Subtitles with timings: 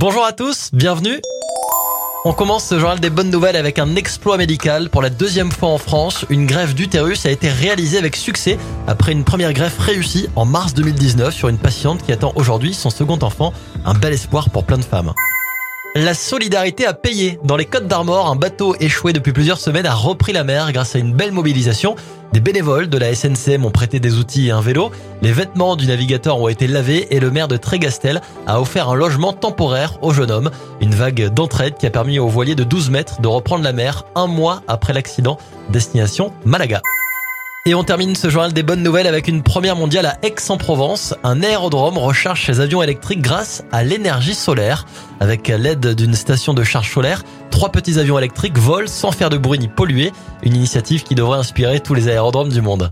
[0.00, 1.20] Bonjour à tous, bienvenue.
[2.24, 4.90] On commence ce journal des bonnes nouvelles avec un exploit médical.
[4.90, 9.10] Pour la deuxième fois en France, une greffe d'utérus a été réalisée avec succès après
[9.10, 13.18] une première greffe réussie en mars 2019 sur une patiente qui attend aujourd'hui son second
[13.22, 13.52] enfant.
[13.84, 15.14] Un bel espoir pour plein de femmes.
[16.00, 17.40] La solidarité a payé.
[17.42, 20.94] Dans les Côtes d'Armor, un bateau échoué depuis plusieurs semaines a repris la mer grâce
[20.94, 21.96] à une belle mobilisation.
[22.32, 24.92] Des bénévoles de la SNCM ont prêté des outils et un vélo.
[25.22, 28.94] Les vêtements du navigateur ont été lavés et le maire de Trégastel a offert un
[28.94, 30.52] logement temporaire au jeune homme.
[30.80, 34.04] Une vague d'entraide qui a permis au voilier de 12 mètres de reprendre la mer
[34.14, 35.36] un mois après l'accident.
[35.70, 36.80] Destination Malaga.
[37.68, 41.14] Et on termine ce journal des bonnes nouvelles avec une première mondiale à Aix-en-Provence.
[41.22, 44.86] Un aérodrome recharge ses avions électriques grâce à l'énergie solaire.
[45.20, 49.36] Avec l'aide d'une station de charge solaire, trois petits avions électriques volent sans faire de
[49.36, 50.12] bruit ni polluer.
[50.42, 52.86] Une initiative qui devrait inspirer tous les aérodromes du monde.